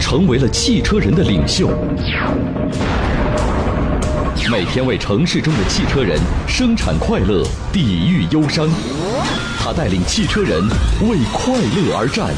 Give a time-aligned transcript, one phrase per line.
[0.00, 1.70] 成为了汽车人的领袖。
[4.50, 6.18] 每天为城市中的汽车人
[6.48, 8.68] 生产快乐，抵御忧伤。
[9.60, 10.60] 他带领汽车人
[11.02, 12.30] 为快乐而战。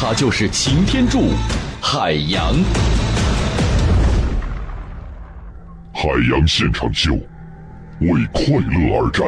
[0.00, 1.32] 他就是擎天柱，
[1.80, 2.54] 海洋。
[5.92, 7.12] 海洋现场秀，
[8.00, 9.26] 为快乐而战。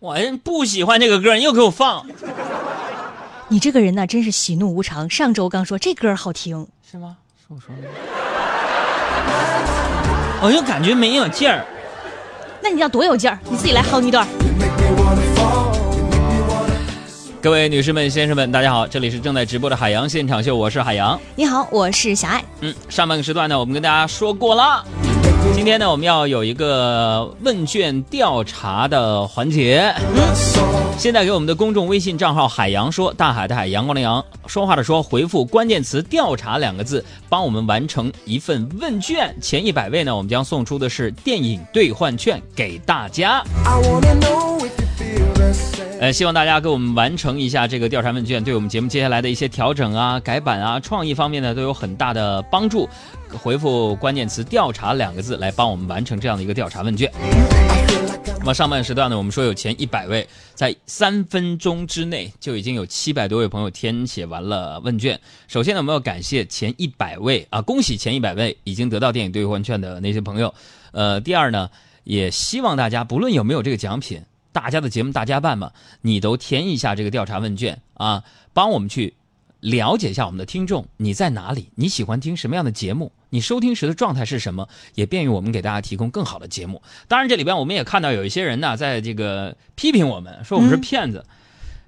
[0.00, 2.06] 我不喜欢这个歌，你又给我放，
[3.48, 5.10] 你这个人呢，真是喜怒无常。
[5.10, 7.18] 上周刚说这歌好听，是吗？
[7.38, 7.82] 是我说的。
[10.40, 11.66] 我就感觉没有劲儿。
[12.62, 13.38] 那你要多有劲儿？
[13.50, 14.26] 你自己来哼一段。
[17.42, 21.20] 各位女士们、先生们，大家好，这里是正在直播的海洋现场秀，我是海洋。
[21.36, 22.42] 你好，我是小爱。
[22.60, 24.82] 嗯，上半个时段呢，我们跟大家说过了。
[25.54, 29.92] 今天呢，我们要有一个问卷调查的环节。
[30.96, 39.34] 现在给我们的公众微信账号“海洋说”，大海的海，阳光的阳，说话的说，回复关键词“调查”两个字，帮我们完成一份问卷。
[39.40, 43.42] 前一百位呢，我们将送出的是电影兑换券给大家。
[46.00, 52.88] 呃，希望大家给我们完成一下这个调查问卷，对我们节目接下来的一些调整啊、改版啊、创意方面呢，都有很大的帮助。
[53.28, 57.12] 回复关键词“调查”两个字来帮我们完成这样的一个调查问卷。
[58.38, 65.20] 那么上半时段呢，我们说有前一百位，在三分钟之内就已经有七百多位朋友填写完了问卷。
[65.48, 70.54] 首先呢，我们要感谢前一百位啊，恭喜前一百位已经得到电影兑换券的那些朋友。
[70.92, 71.68] 呃，第二呢，
[72.04, 74.22] 也希望大家不论有没有这个奖品。
[74.52, 75.72] 大家的节目大家办嘛，
[76.02, 79.14] 你都填一下这个调查问卷啊，帮我们去
[79.60, 86.82] 了解一下我们的听众你在哪里，你喜欢听什么样的节目，你收听时的状态是什么，也便于我们给大家提供更好的节目。
[87.08, 91.24] 当然，这里边我们也看到有一些人呢，在这个批评我们，说我们是骗子，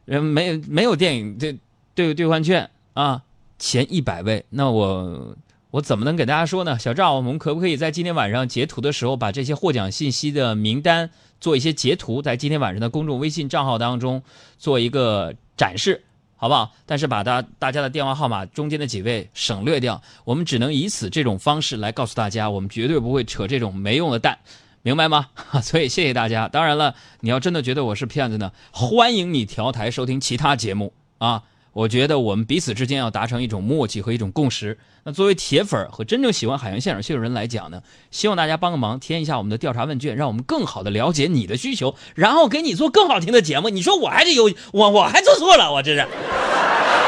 [0.04, 1.58] 人没没有电影兑
[1.94, 3.22] 兑兑换券啊，
[3.58, 5.36] 前一百位，那我
[5.70, 6.78] 我怎么能给大家说呢？
[6.78, 11.10] 小赵，我们可不可以在今天晚上截图的时候，把这些获奖信息的名单？
[11.42, 14.22] 做一些截图，在今天晚上的公众微信账号当中
[14.58, 16.04] 做一个展示，
[16.36, 16.72] 好不好？
[16.86, 24.38] 但是把大大家的电话号码中间的几位省略掉，我们只能以此这种方式来告诉大家，我们绝对不会扯这种没用的蛋，
[24.82, 25.30] 明白吗？
[25.60, 26.46] 所以谢谢大家。
[26.46, 31.42] 当然了，你要真的觉得我是骗子呢，欢迎你调台收听其他节目啊。
[31.72, 34.78] 我觉得我们彼此之间要达成一种默契和一种共识。
[35.04, 43.70] 那作为铁粉和真正喜欢海洋现场秀的人来讲呢，希望大家帮个忙，填一下我们的调查问卷，让我们更好的了解你的需求，然后给你做更好听的节目。
[43.70, 46.06] 你说我还是有我 我还做错了，我这是。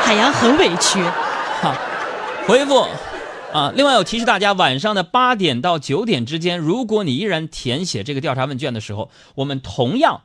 [0.03, 1.00] 海洋很委屈。
[1.60, 1.74] 好，
[2.47, 2.86] 回复
[3.53, 3.70] 啊。
[3.76, 10.22] 另外我提示大家，晚上的八点到九点之间，如果你依然填写这个调查问卷的时候，我们同样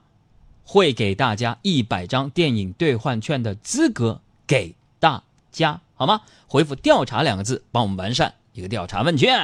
[0.63, 4.21] 会给大家一百张电影兑换券的资格。
[4.49, 5.21] 给大
[5.51, 6.21] 家好吗？
[6.47, 9.37] 回复“调查”两个字，帮我们完善一个调查问卷。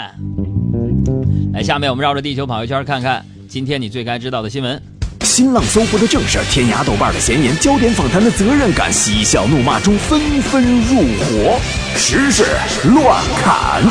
[1.53, 4.81] 来，下面我们绕着地球跑一圈，看看今天你最该知道的新闻。
[5.21, 11.59] 新浪搜狐的正事，天涯豆瓣的闲言，焦点访谈的责任感，嬉笑怒骂中纷纷入伙，
[11.95, 12.43] 时事
[12.95, 13.83] 乱砍。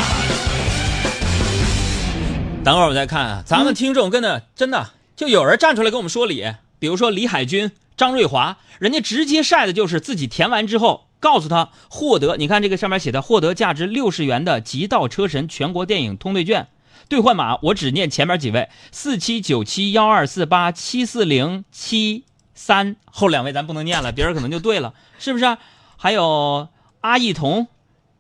[2.65, 6.45] 等会儿我再看啊，咱们听众跟的真的就有人站出来跟我们说理，
[6.81, 7.71] 比如说李海军。
[7.97, 16.69] 张瑞华，人家直接晒的就是自己填完之后，告诉他获得，你看这个上面写的，获得价值六十元的极道车神全国电影通兑券，
[17.09, 22.25] 兑换码我只念前面几位，四七九七幺二四八七四零七
[22.55, 25.57] 三，后两位咱不能念了，别人可能就对了，是不是？
[25.97, 26.69] 还有
[27.01, 27.69] 阿艺彤、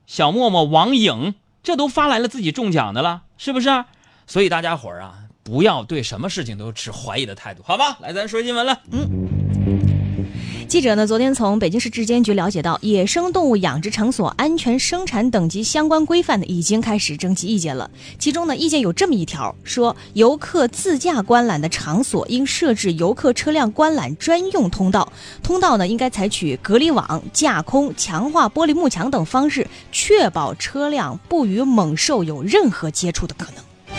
[0.06, 3.84] 小默默、王颖，这都发来了自己中奖的了，是不是？
[4.26, 7.98] 所以大家伙儿啊，不要对什么事情都持怀疑的态度，好吧？
[8.00, 9.43] 来，咱说新闻了，嗯。
[10.66, 17.88] 记者呢，昨天从北京市质监局了解到，野生动物养殖场所安全生产等级相关规范呢，已经开始征集意见了。
[18.18, 25.12] 其中呢，意见有这么一条，说游客自驾观览的场所应设置游客车辆观览专用通道，
[25.42, 33.96] 通道呢应该采取隔离网、架空、强化玻璃幕墙等方式，确保车辆不与猛兽有任何接触的可能。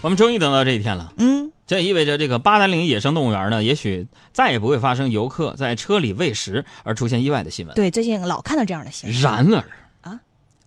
[0.00, 1.12] 我们终于等到这一天了。
[1.18, 1.52] 嗯。
[1.70, 7.76] 这意味着这个八达岭野生动物园呢，也许再也不会发生游客在车里喂食而出现意外的新闻。
[7.76, 9.20] 对，最近老看到这样的新闻。
[9.20, 9.64] 然而
[10.00, 10.20] 啊，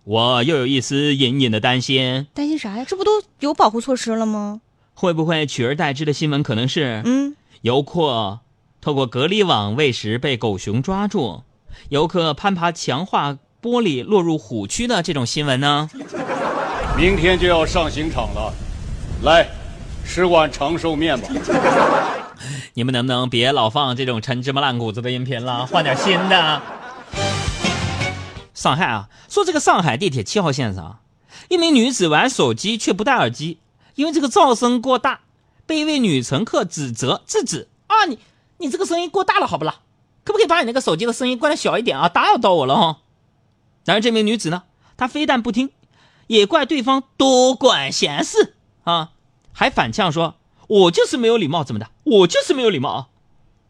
[0.04, 2.86] 我又有一丝隐隐的担心，担心啥呀？
[2.88, 4.62] 这不都有保护措施了吗？
[4.94, 8.38] 会不会取而代之的新闻可能是嗯，游客
[8.80, 11.42] 透过隔离网喂食被狗熊抓住，
[11.90, 15.90] 游客攀爬强化玻璃落入虎区的这种新闻呢？
[16.96, 18.54] 明天就要上刑场了，
[19.22, 19.46] 来，
[20.06, 21.28] 吃碗长寿面吧。
[22.74, 26.62] 你们能不能别老放这种陈芝麻烂谷子的音频了， 换点新的？
[28.52, 31.00] 上海啊，说这个上海地铁七号线上，
[31.48, 33.58] 一名女子玩手机却不戴耳机，
[33.94, 35.20] 因为这个噪声过大，
[35.66, 38.18] 被一位女乘客指责制止啊，你
[38.58, 39.80] 你这个声音过大了，好不啦？
[40.24, 42.08] 可不可以把你那个手机的声音关的小一点啊？
[42.08, 42.98] 打扰到我了哈。
[43.84, 44.62] 然而这名女子呢，
[44.96, 45.70] 她非但不听，
[46.26, 48.54] 也怪对方多管闲事
[48.84, 49.10] 啊，
[49.56, 50.34] 还反呛说
[50.66, 51.88] ：“我就是没有礼貌，怎么的？
[52.02, 53.06] 我就是没有礼貌啊！”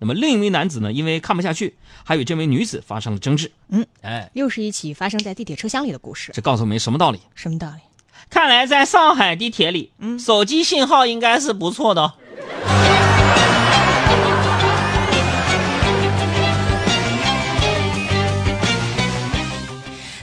[0.01, 3.53] 那么另一名男子呢，因为看不下去，还与这名女子发生了争执。
[3.69, 6.33] 嗯，哎，又是一起发生在地铁车厢里的故事。
[6.35, 7.21] 这告诉我们什么道理？
[7.35, 7.83] 什么道理？
[8.31, 12.15] 看来在上海地铁里，嗯手机信号应该是不错的哦。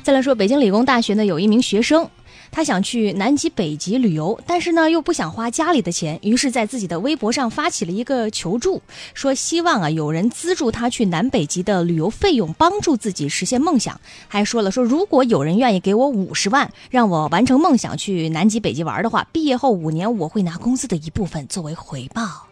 [0.02, 2.10] 再来说，北京理工大学呢有一名学生，
[2.52, 8.82] 他想去南极、北极旅游，但是呢又不想花家里的钱，于是在自己的微博上发起了一个求助，
[9.14, 14.00] 说希望啊有人资助他去南北极的旅游费用，帮助自己实现梦想。
[14.28, 22.48] 还说了说，如果有人愿意给我五十万，让我完成梦想去南极、北极玩的话，毕业后五年我会拿工资的一部分作为回报。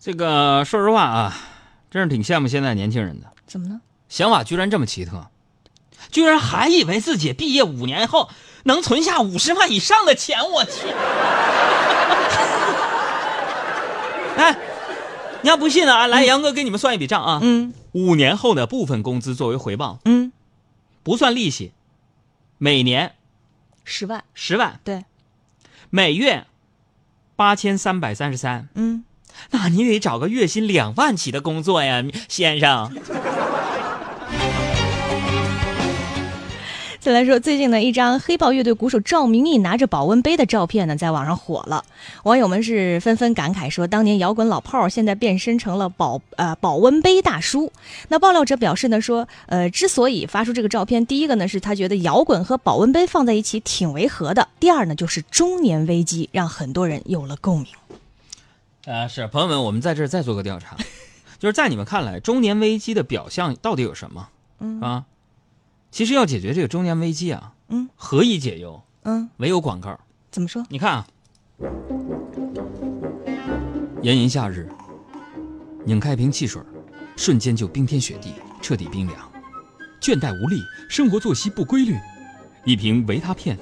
[0.00, 1.36] 这个说实话啊，
[1.90, 3.80] 真是挺羡慕现在年轻人的怎么呢？
[4.08, 5.26] 想法，居然这么奇特，
[6.14, 8.30] 居然还以为自己毕业五年后
[8.62, 10.94] 能存下五十万以上的钱，我天！
[14.36, 14.56] 哎，
[15.42, 20.30] 你要不信呢啊，来，杨哥给你们算一笔账啊，嗯五年后的部分工资作为回报，嗯，
[21.02, 21.72] 不算利息，
[22.58, 23.16] 每年
[23.82, 25.06] 十万，十万，对，
[25.90, 26.46] 每月
[27.34, 28.68] 八千三百三十三。
[28.76, 29.04] 嗯。
[29.50, 32.88] 那你得找个月薪两万起的工作呀，先生。
[37.04, 41.84] 再来说，最近呢，一张黑豹乐队鼓手赵明义拿着保温杯的照片呢，在网上火了。
[42.22, 47.70] 网友们是纷纷感慨说，当年摇滚老炮儿现在变身成了保呃保温杯大叔。
[48.08, 57.66] 那爆料者表示呢，说呃，之所以发出这个照片，第一个呢是他觉得摇滚和保温杯放在一起挺违和的；第二呢就是中年危机，让很多人有了共鸣。
[58.86, 60.74] 呃，是朋友们，我们在这儿再做个调查，
[61.38, 64.28] 就是在你们看来，中年危机的表象到底有什么？
[64.60, 65.04] 嗯啊，
[65.94, 68.82] 其实要解决这个中年危机啊，嗯，何以解忧？
[69.04, 69.96] 嗯，唯有广告。
[70.28, 70.60] 怎么说？
[70.68, 71.06] 你看啊，
[74.02, 74.68] 炎炎夏日，
[75.84, 76.60] 拧开一瓶汽水，
[77.14, 79.32] 瞬间就冰天雪地，彻底冰凉。
[80.00, 81.96] 倦怠无力，生活作息不规律，
[82.64, 83.56] 一瓶维他片，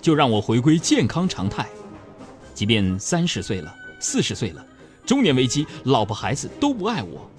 [0.00, 1.68] 就让我回归健康常态。
[2.54, 4.64] 即便三十岁了，四十岁了，
[5.04, 7.30] 中年危机，老婆孩子都不爱我，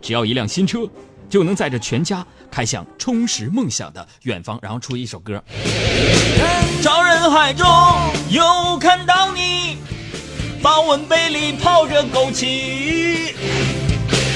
[0.00, 0.88] 只要一辆新车，
[1.32, 4.58] 就能载着全家开向充实梦想的远方。
[4.60, 5.42] 然后出一首歌。
[6.82, 7.66] 找人海中
[8.28, 9.78] 又看到你，
[10.60, 13.32] 保温杯里泡着枸杞，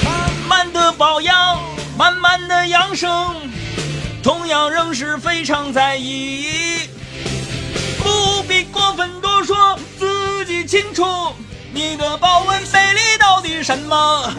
[0.03, 1.61] 慢慢的保养，
[1.95, 3.35] 慢慢的养生，
[4.23, 6.89] 同样仍是非常在意。
[7.99, 11.05] 不必过分多说，自己清楚，
[11.71, 14.33] 你的保温杯里到底什么？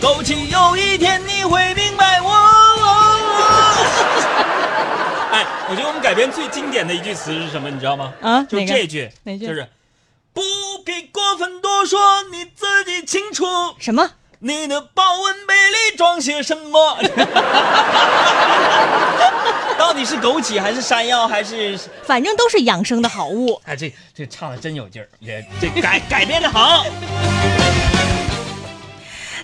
[0.00, 2.30] 枸杞有一天你会明白我。
[5.32, 7.68] 哎，我觉得我们改编最经典的一句词是什么？
[7.68, 8.12] 你知道吗？
[8.22, 9.68] 啊就是这句，哪句就是
[10.32, 10.40] 不
[10.84, 13.44] 必过分多说，你自己清楚。
[13.78, 14.12] 什么？
[14.40, 16.98] 你的保温杯里装些什么？
[19.76, 21.78] 到底是枸杞还是山药还是？
[22.04, 23.60] 反正都是养生的好物。
[23.64, 26.84] 哎，这这唱的真有劲儿，也这改改编的好。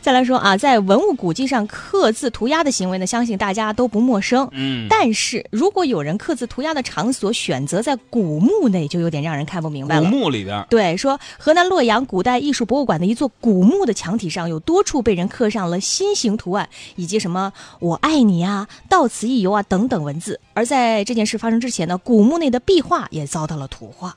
[0.05, 4.47] 再来说啊，在文物古迹上刻字涂鸦的行为呢，相信大家都不陌生。
[4.53, 10.11] 嗯，但是如果有人刻字涂鸦的场所选择在古墓内，就有点让人看不明白古了。
[10.11, 20.39] 墓里边，对，说河南洛阳古代艺术博物馆的一座古墓的墙体上有多处被人刻上了心形图案，以及什么“我爱你”啊、“到此一游”啊等等文字。
[20.53, 24.15] 而在这件事发生之前呢，古墓内的壁画也遭到了土化。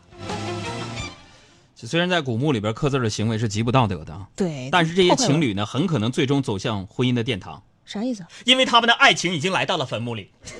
[1.86, 8.26] 虽然在古墓里边刻字的行为是极不道德的，对，但是这些情侣呢，很可能最终走向婚姻的殿堂，啥意思？
[8.46, 10.32] 因为他们的爱情已经来到了坟墓里。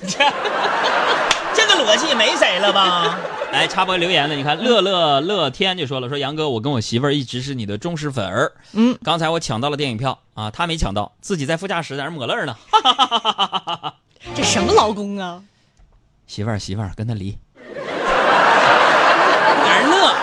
[1.54, 3.18] 这个逻辑没谁了吧？
[3.50, 8.52] 来插播留言的，你看乐乐乐天就说了，说杨哥，我跟我媳妇儿一直是你的忠实粉儿。
[8.72, 12.56] 嗯，刚才我抢到了电影票啊，她没抢到，自己在副驾驶在那抹泪呢。
[14.36, 15.42] 这什么老公啊？
[16.28, 17.32] 媳妇儿媳妇儿跟他离，
[17.64, 17.80] 在
[19.64, 20.14] 那儿乐。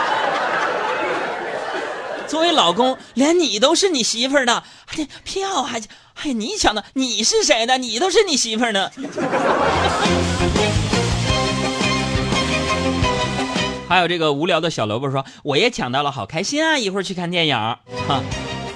[2.27, 5.81] 作为老公，连你都是你媳妇儿的，这票还
[6.13, 7.77] 还你抢的，你是谁呢？
[7.77, 8.89] 你都是你媳妇儿呢。
[13.87, 16.77] 还有这个无聊的小萝卜说，我也抢到了，好开心啊！
[16.77, 18.23] 一会儿去看电影哈。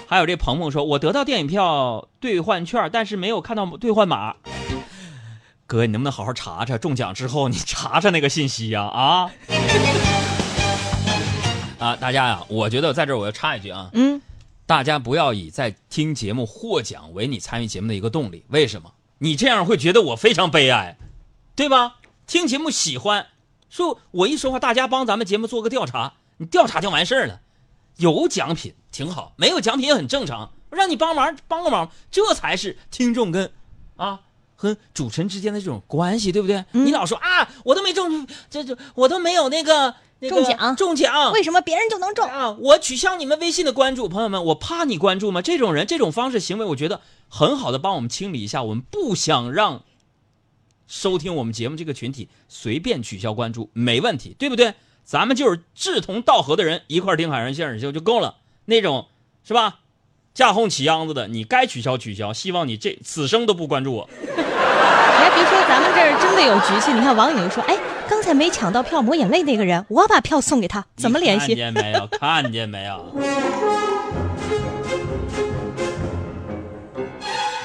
[0.07, 4.35] 还有这鹏鹏说，我得到电影票兑换券，但是没有看到兑换码。
[5.65, 9.31] 哥，你能不能好好查查中奖之后，你查查那个信息呀、啊，
[11.79, 14.21] 大家呀，我觉得在这儿我要插一句啊，嗯，
[14.65, 18.43] 大家不要以在听节目获奖为你参与节目的一个动力。
[18.49, 18.91] 为什么？
[19.19, 20.97] 你这样会觉得我非常悲哀，
[21.55, 21.95] 对吧？
[22.27, 23.27] 听节目喜欢，
[23.69, 27.41] 说我一说话，大家帮咱们节目做个调查，你调查就完事儿了。
[27.97, 30.51] 有奖品挺好，没有奖品也很正常。
[30.69, 33.51] 让你帮忙帮个忙，这才是听众跟
[33.95, 34.19] 啊
[34.55, 36.63] 和主持人之间的这种关系，对不对？
[36.71, 42.27] 你老说啊，我都没中，这这我都没有那个那个中奖中奖，为什么别人就能中？
[42.29, 45.41] 啊，我取消你们微信的关注，朋友们，我怕你关注吗？
[45.41, 49.83] 这种人、这种方式行为，我觉得很好的帮我们清理一下，我们不想让
[50.87, 54.73] 收听我们节目这个群体随便取消关注，没问题，对不对？
[55.05, 58.35] 咱们就是志同道合的人一块儿听海上现场秀就够了，
[58.65, 59.07] 那种
[59.43, 59.79] 是吧？
[60.31, 64.09] 架哄起秧子的，你该取消取消，希望你这此生都不关注我。
[64.21, 66.93] 你还别说，咱们这儿真的有局气。
[66.93, 67.75] 你看网友就说：“哎，
[68.09, 72.07] 刚才没抢到票抹眼泪那个人，我把票送给他，怎么联系看见没有？
[72.07, 73.05] 看见没有？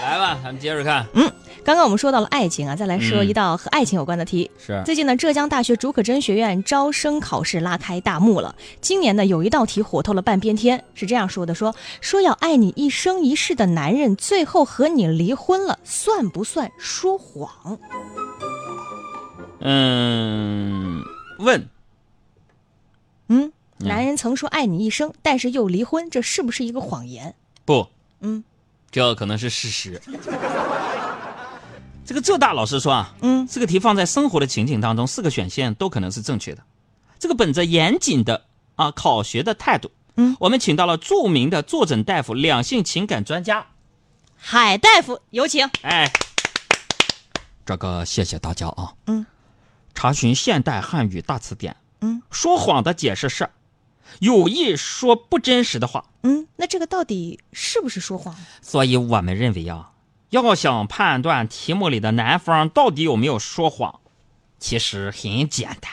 [0.02, 1.32] 来吧，咱们接着看。？”嗯
[1.64, 4.50] 刚刚我们说到了爱情啊，再来说嗯一道和爱情有关的题。
[4.58, 8.54] 是最近呢，浙江大学竺可桢学院招生考试拉开大幕了。
[8.82, 17.78] 今年呢，有一道题火透了半边天，是这样说的：说说要爱你一生一世的男人，最后和你离婚了，算不算说谎？
[19.66, 21.02] 嗯，
[21.38, 21.66] 问
[23.28, 27.34] 嗯，男人曾说爱你一生，但是又离婚，这是不是一个谎言？
[27.64, 27.88] 不，
[28.20, 28.44] 嗯
[28.90, 30.02] 这可能是事实。
[32.04, 36.62] 这个浙大老师说啊，嗯，这个题放在生活的情景当中，四个选项都可能是正确的。
[37.18, 38.44] 这个本着严谨的
[38.76, 43.68] 啊考学的态度，嗯，我们请到了著名的坐诊大夫、两性情感专家，
[44.36, 45.66] 海大夫有请。
[45.80, 46.12] 哎，
[47.64, 48.92] 这个谢谢大家啊。
[49.06, 49.24] 嗯，
[49.94, 51.76] 查询现代汉语大词典。
[52.00, 53.48] 嗯，说谎的解释是，
[54.18, 56.04] 有意说不真实的话。
[56.22, 58.34] 嗯，那这个到底是不是说谎？
[58.60, 59.92] 所以我们认为啊，
[60.30, 64.00] 要想判断题目里的男方到底有没有说谎，
[64.58, 65.90] 其实很简单，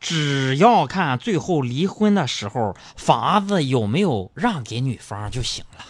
[0.00, 5.84] 只要看最后离婚的时候房子有没有让给女方就行了。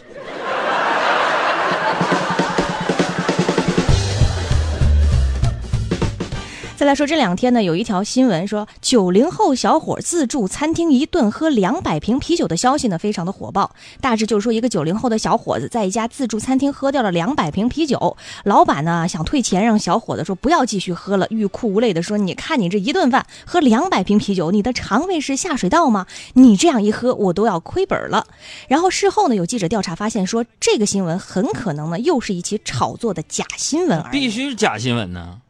[6.79, 13.75] 再来说这两天呢，有一条新闻说，九零后小伙自助餐厅一顿喝两百瓶啤酒的消息呢，非常的火爆。
[14.01, 26.07] 大致就是说，一个九零后的小伙子在一家自助餐厅喝掉了两百瓶啤酒，老板呢想退钱，让小伙子说不要继续喝了，欲哭无泪的说：“你看你这一顿饭喝两百瓶啤酒，你的肠胃是下水道吗？
[26.35, 28.25] 你这样一喝，我都要亏本了。”
[28.69, 34.13] 然后事后呢，有记者调查发现说，这个新闻很可能呢又是一起炒作的假新闻而已。
[34.13, 35.41] 必须是假新闻呢。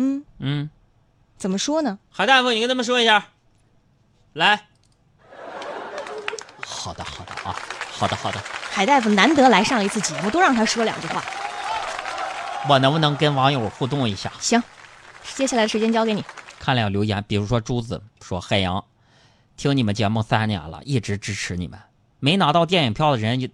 [0.00, 0.70] 嗯，嗯，
[1.38, 1.98] 怎么说呢？
[2.10, 3.28] 海大夫，你跟他们说一下。
[4.32, 4.66] 来。
[6.66, 7.56] 好的，好的啊，
[7.92, 8.40] 好的，好的。
[8.70, 11.22] 海大夫难得来上一次节目，多让他说两句话。
[12.68, 14.32] 我能不能跟网友互动一下？
[14.40, 14.62] 行，
[15.34, 16.24] 接下来的时间交给你。
[16.58, 18.84] 看了留言，比如说珠子说：“海洋，
[19.56, 21.78] 听你们节目三年了，一直支持你们。
[22.20, 23.48] 没拿到电影票的人，也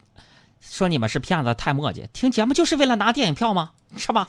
[0.60, 2.06] 说你们是骗子，太磨叽。
[2.12, 3.72] 听节目就是为了拿电影票吗？
[3.96, 4.26] 是吧？”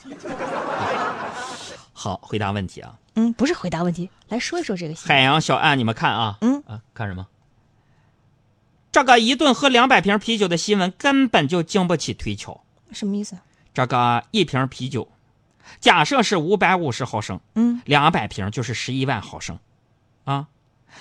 [1.92, 2.94] 好，回答问题啊。
[3.16, 4.94] 嗯，不是回答问题，来说一说这个。
[4.94, 7.26] 海洋小岸，你们看啊，嗯啊，看什么？
[8.92, 12.62] 这个一顿喝两百瓶啤酒的新闻根本就经不起推敲。
[12.92, 13.36] 什么意思？
[13.74, 15.08] 这个一瓶啤酒，
[15.80, 19.58] 假设是五百五十毫升，嗯，两百瓶就是十一万毫升，
[20.24, 20.48] 啊，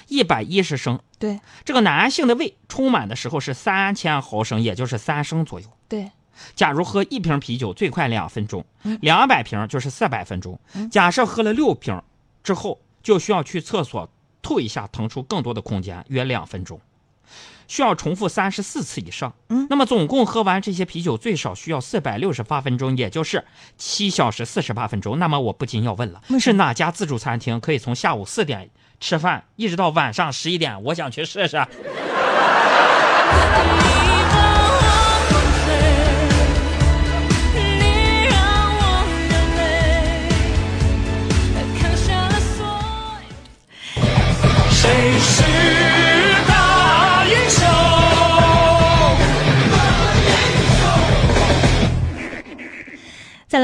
[0.08, 1.00] 一百一十升。
[1.18, 5.68] 对这个男性的胃充满的时候是三千毫升，也就是三升左右。
[5.88, 6.12] 对，
[6.56, 10.60] 假如喝一瓶啤酒最快两分钟嗯，两百瓶就是四百分钟。
[10.92, 12.02] 假设喝了六瓶
[12.44, 14.10] 之后，就需要去厕所
[14.42, 16.80] 吐一下，腾出更多的空间，约两分钟。
[17.68, 19.34] 需要重复三十四次以上。
[19.50, 23.44] 嗯那么总共喝完这些啤酒最少需要四百六十八分钟，也就是
[23.76, 25.18] 七小时四十八分钟。
[25.18, 30.84] 那么我不禁要问了，是哪家自助餐厅可以从下午四点吃饭，一直到晚上十一点？
[30.84, 31.66] 我想去试试。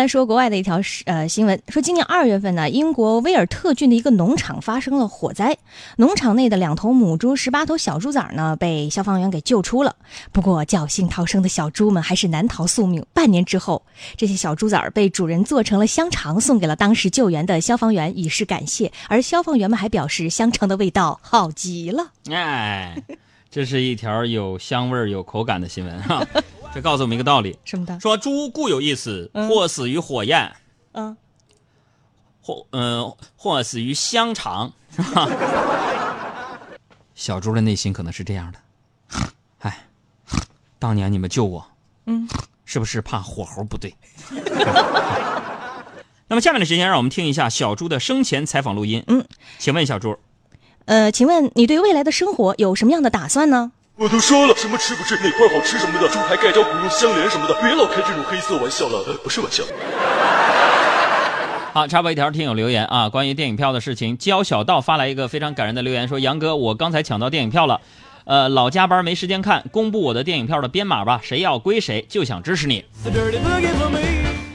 [0.01, 5.55] 来说国外的一条呃新闻，说今年二月份呢，英国威尔特郡的一个农场发生了火灾，
[5.97, 9.95] 农场内的两头母猪、十八头小猪崽儿呢被消防员给救出了。
[10.31, 13.05] 不过侥幸逃生的小猪们还是难逃宿命。
[13.13, 13.85] 半年之后，
[14.17, 18.91] 这些小猪崽儿被主人做成了香肠，送给了当时救援的消防员以示感谢。
[19.07, 22.07] 而消防员们还表示，香肠的味道好极了。
[22.31, 22.99] 哎，
[23.51, 26.25] 这是一条有香味儿、有口感的新闻哈。
[26.73, 27.99] 这告诉我们一个道理：什么的？
[27.99, 30.51] 说猪固有一死，或死于火焰，
[30.93, 31.17] 嗯，
[32.41, 35.27] 或嗯、或死于香肠，是吧？
[37.13, 38.59] 小猪的内心可能是这样的：
[39.59, 39.85] 哎，
[40.79, 41.67] 当年你们救我，
[42.05, 42.25] 嗯，
[42.63, 43.93] 是不是怕火候不对？
[46.29, 49.03] 那么下面的时间，让我们听一下小猪的生前采访录音。
[49.07, 49.25] 嗯，
[49.59, 50.17] 请问小猪，
[50.85, 53.73] 呃，请问你对未来的生活有什么样的打算呢？
[54.01, 59.63] 我都说了，什么吃不吃，哪块好吃什么的，猪排盖浇骨肉相连什么的，别老开这种黑色玩笑了，呃不是玩笑。
[61.71, 67.79] 好，插播一条听友留言啊，关于电影票的事情，焦小道发来一个非常感人的留言，说杨哥，我刚才抢到电影票了，
[68.25, 72.83] 呃，老加班没时间看，公布我的电影票的编码吧，谁要归谁，就想支持你。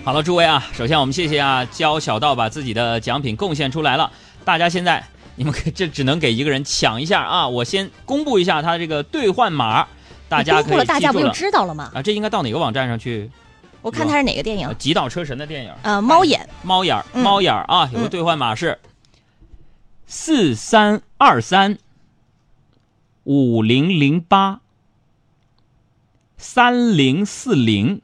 [0.03, 4.11] 好了，诸位啊，首先我们谢谢啊，焦小道把自己的奖品贡献出来了，
[4.45, 5.07] 大家现在
[5.37, 9.87] 你们可这只能给一个人抢一下啊，我先公布一下他这个兑换码，
[10.29, 11.91] 大家可以公布了，大家不就知道了吗？
[11.95, 13.31] 啊，这应该到哪个网站上去？
[13.83, 14.75] 我看他是哪个电影呃？
[14.75, 15.73] 极道车神的电影。
[15.83, 16.49] 呃，猫眼。
[16.63, 18.81] 猫眼猫眼儿啊，有个兑换码是
[20.07, 21.79] 四三二三
[23.25, 24.61] 五零零八
[26.39, 28.01] 三零四零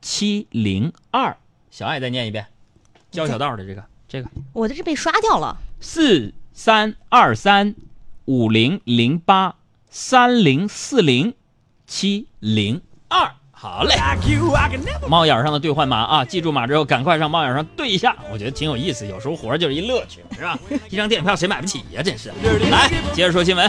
[0.00, 1.36] 七零二。
[1.70, 2.46] 小爱再念一遍，
[3.10, 5.56] 教小道的这个这个我的是被刷掉了。
[5.82, 7.74] 四三二三
[8.24, 9.56] 五零零八
[9.90, 11.34] 三零四零
[11.88, 13.32] 七零二。
[13.50, 13.96] 好嘞，
[15.08, 19.04] 猫眼上的兑换码啊，记住码之后赶快上猫眼上兑一下，我觉得挺有意思。
[19.08, 20.56] 有时候活儿就是一乐趣，是吧？
[20.88, 22.00] 一张电影票谁买不起呀？
[22.00, 22.30] 真是。
[22.70, 23.68] 来，接着说新闻。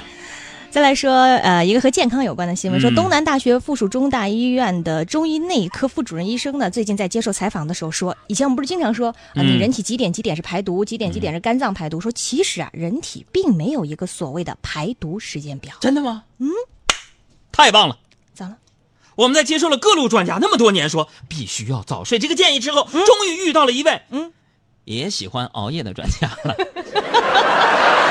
[0.74, 15.76] 再来说，呃，一个和健康有关的新闻，说嗯东南大学附属中大医院的中医内科副主任医生呢，最近在接受采访的时候说，以前我们不是经常说啊，嗯你人体几点几点是排毒，几点几点是肝脏排毒，说其实啊，人体并没有一个所谓的排毒时间表。
[15.80, 16.24] 真的吗？
[16.40, 16.50] 嗯，
[17.52, 18.00] 太棒了。
[18.34, 18.58] 咋了？
[19.14, 24.34] 我们在接受了各路专家那么多年说必须要早睡这个建议之后，终于遇到了一位嗯
[24.86, 26.56] 也喜欢熬夜的专家了。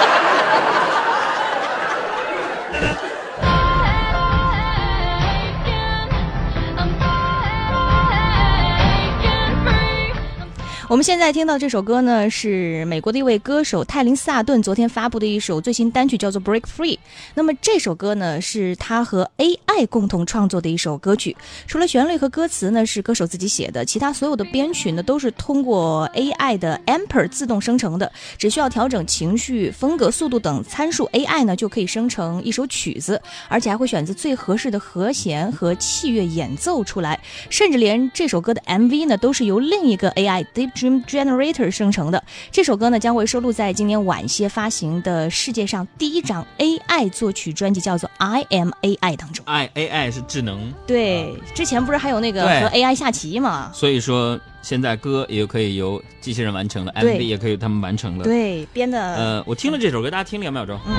[10.92, 16.96] 我们现在听到这首歌呢，是美国的一位歌手泰林·萨顿昨天发布的一首最新单曲，叫做《Break Free》。
[17.35, 21.35] 那么这首歌呢，是他和 AI 共同创作的一首歌曲。
[21.66, 42.23] 除了旋律和歌词呢是歌手自己写的，其他所有的编曲呢都是通过 AI 的 Amper 自动生成的，只需要调整情绪、风格、速度等参数，AI 呢就可以生成一首曲子，而且还会选择最合适的和弦和器乐演奏出来，甚至连这首歌的 MV 呢都是由另一个 AI Deep Dream Generator 生成的。
[42.51, 49.45] 这首歌呢将会收录在今年晚些发行的世界上第一张 AI 作曲专辑，叫做《I Am AI》当中。
[49.47, 53.71] I A I 是智能，对，之前不是还有那个和 AI 下棋吗？
[53.73, 60.79] 所以说现在歌也可以由机器人完成了，MV 也可以由他们完成了。，对，编的呃，我听了这首歌，大家听两秒钟。
[60.85, 60.97] 嗯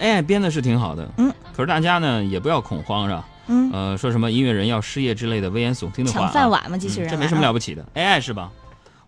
[0.00, 3.26] AI 编的是挺好的，嗯，可是大家呢也不要恐慌，是吧？
[3.50, 7.84] 嗯，呃，说什么音乐人要失业之类的危言耸听的话、啊，抢饭碗嘛，机器人、嗯这没什么了不起的。
[7.94, 8.52] AI 是吧？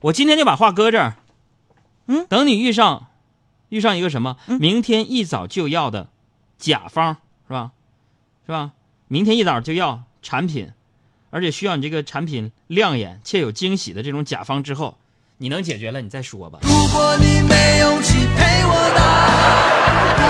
[0.01, 1.15] 我今天就把话搁这儿，
[2.07, 3.07] 嗯，等你遇上，
[3.69, 6.09] 遇上一个什么，嗯明天一早就要的
[6.59, 7.71] 甲方是吧？
[8.45, 8.73] 是吧？
[9.07, 10.73] 明天一早就要产品，
[11.31, 14.99] 而且需要你这个产品亮眼且有惊喜的这种甲方之后，
[15.39, 16.59] 你能解决了，你再说吧。
[16.63, 19.03] 如果你没勇气陪我到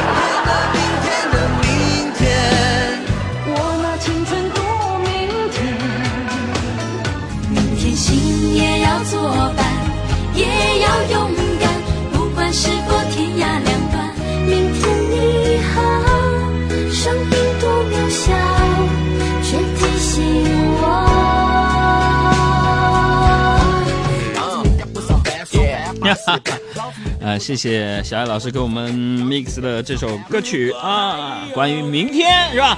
[0.02, 1.71] 明天的明天的明
[8.12, 9.18] 你也要作
[9.56, 9.64] 伴，
[10.34, 10.44] 也
[10.80, 11.70] 要勇敢，
[12.12, 14.14] 不管是否天涯两端。
[14.46, 15.80] 明天你好，
[16.92, 18.24] 声音多渺小，
[19.42, 20.12] 却提醒
[20.82, 20.84] 我。
[27.24, 32.76] 啊， 谢谢小爱老师给我们 mix 的这首歌曲啊，关于明天是吧？